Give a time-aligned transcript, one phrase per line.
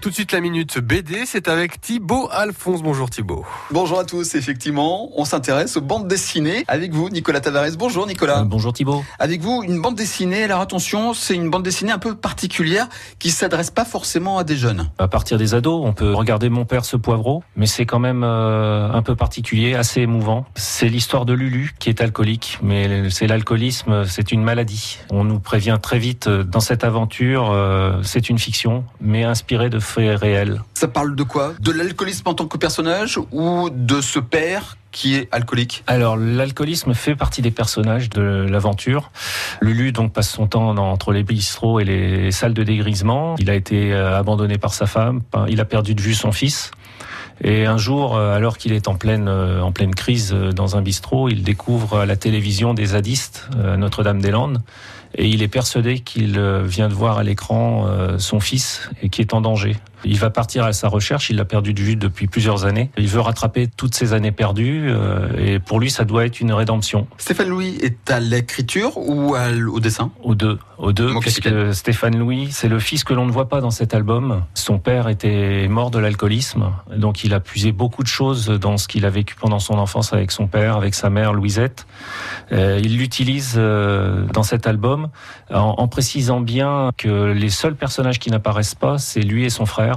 [0.00, 2.82] Tout de suite la minute BD, c'est avec Thibaut Alphonse.
[2.82, 3.44] Bonjour Thibaut.
[3.70, 7.76] Bonjour à tous, effectivement, on s'intéresse aux bandes dessinées avec vous, Nicolas Tavares.
[7.78, 8.40] Bonjour Nicolas.
[8.40, 9.04] Euh, bonjour Thibaut.
[9.18, 13.30] Avec vous, une bande dessinée, alors attention, c'est une bande dessinée un peu particulière qui
[13.30, 14.88] s'adresse pas forcément à des jeunes.
[14.98, 18.24] À partir des ados, on peut regarder Mon père ce poivreau, mais c'est quand même
[18.24, 20.46] euh, un peu particulier, assez émouvant.
[20.54, 24.98] C'est l'histoire de Lulu qui est alcoolique, mais c'est l'alcoolisme, c'est une maladie.
[25.10, 29.68] On nous prévient très vite euh, dans cette aventure, euh, c'est une fiction, mais inspirée
[29.68, 29.78] de
[30.74, 31.54] Ça parle de quoi?
[31.60, 35.84] De l'alcoolisme en tant que personnage ou de ce père qui est alcoolique?
[35.86, 39.10] Alors l'alcoolisme fait partie des personnages de l'aventure.
[39.60, 43.36] Lulu donc passe son temps dans, entre les bistrots et les salles de dégrisement.
[43.38, 45.20] Il a été euh, abandonné par sa femme.
[45.48, 46.70] Il a perdu de vue son fils.
[47.42, 50.82] Et un jour, euh, alors qu'il est en pleine, euh, en pleine crise dans un
[50.82, 54.62] bistrot, il découvre à la télévision des zadistes Notre-Dame-des-Landes
[55.14, 57.86] et il est persuadé qu'il vient de voir à l'écran
[58.18, 59.76] son fils et qui est en danger.
[60.04, 62.90] Il va partir à sa recherche, il l'a perdu de vue depuis plusieurs années.
[62.96, 66.52] Il veut rattraper toutes ces années perdues euh, et pour lui ça doit être une
[66.52, 67.06] rédemption.
[67.18, 70.10] Stéphane Louis est à l'écriture ou au dessin?
[70.22, 73.60] Aux deux, aux deux, puisque Stéphane Louis c'est le fils que l'on ne voit pas
[73.60, 74.42] dans cet album.
[74.54, 78.88] Son père était mort de l'alcoolisme, donc il a puisé beaucoup de choses dans ce
[78.88, 81.86] qu'il a vécu pendant son enfance avec son père, avec sa mère Louisette.
[82.52, 85.08] Euh, il l'utilise euh, dans cet album
[85.52, 89.89] en précisant bien que les seuls personnages qui n'apparaissent pas, c'est lui et son frère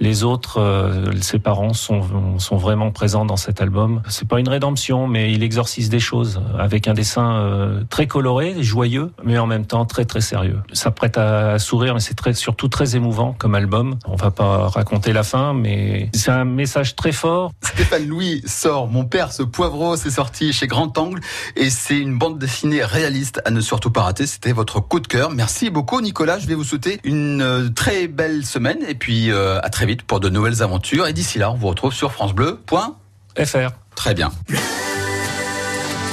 [0.00, 4.02] les autres, euh, ses parents sont, sont vraiment présents dans cet album.
[4.08, 8.54] C'est pas une rédemption, mais il exorcise des choses avec un dessin euh, très coloré,
[8.62, 10.58] joyeux, mais en même temps très très sérieux.
[10.72, 13.96] Ça prête à sourire, mais c'est très, surtout très émouvant comme album.
[14.06, 17.52] On va pas raconter la fin, mais c'est un message très fort.
[17.62, 21.20] Stéphane Louis sort Mon père, ce poivreau, c'est sorti chez Grand Angle
[21.56, 24.26] et c'est une bande dessinée réaliste à ne surtout pas rater.
[24.26, 25.30] C'était votre coup de cœur.
[25.30, 26.38] Merci beaucoup, Nicolas.
[26.38, 30.18] Je vais vous souhaiter une euh, très belle semaine et puis à très vite pour
[30.18, 31.06] de nouvelles aventures.
[31.06, 33.70] Et d'ici là, on vous retrouve sur francebleu.fr.
[33.94, 34.32] Très bien.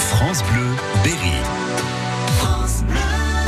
[0.09, 0.67] France Bleu,
[1.05, 1.31] Berry.